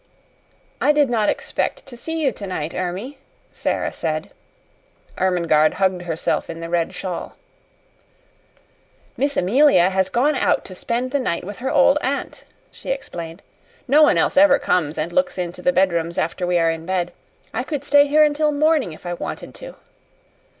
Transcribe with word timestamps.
"I 0.81 0.93
did 0.93 1.11
not 1.11 1.29
expect 1.29 1.85
to 1.85 1.95
see 1.95 2.23
you 2.23 2.31
tonight, 2.31 2.73
Ermie," 2.73 3.19
Sara 3.51 3.93
said. 3.93 4.31
Ermengarde 5.15 5.75
hugged 5.75 6.01
herself 6.05 6.49
in 6.49 6.59
the 6.59 6.69
red 6.71 6.95
shawl. 6.95 7.37
"Miss 9.15 9.37
Amelia 9.37 9.91
has 9.91 10.09
gone 10.09 10.33
out 10.33 10.65
to 10.65 10.73
spend 10.73 11.11
the 11.11 11.19
night 11.19 11.43
with 11.43 11.57
her 11.57 11.69
old 11.69 11.99
aunt," 12.01 12.45
she 12.71 12.89
explained. 12.89 13.43
"No 13.87 14.01
one 14.01 14.17
else 14.17 14.37
ever 14.37 14.57
comes 14.57 14.97
and 14.97 15.13
looks 15.13 15.37
into 15.37 15.61
the 15.61 15.71
bedrooms 15.71 16.17
after 16.17 16.47
we 16.47 16.57
are 16.57 16.71
in 16.71 16.87
bed. 16.87 17.13
I 17.53 17.61
could 17.61 17.83
stay 17.83 18.07
here 18.07 18.23
until 18.23 18.51
morning 18.51 18.93
if 18.93 19.05
I 19.05 19.13
wanted 19.13 19.53
to." 19.53 19.75